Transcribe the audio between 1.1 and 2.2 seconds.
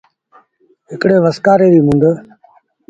وسڪآري ريٚ مند۔